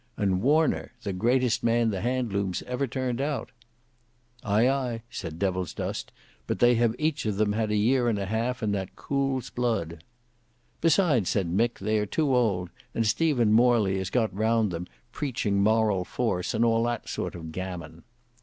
[0.17, 3.51] And Warner—the greatest man the Handlooms ever turned out."
[4.43, 6.11] "Ay, ay," said Devilsdust;
[6.47, 9.51] "but they have each of them had a year and a half, and that cools
[9.51, 10.03] blood."
[10.81, 15.61] "Besides," said Mick, "they are too old; and Stephen Morley has got round them, preaching
[15.61, 18.01] moral force and all that sort of gammon."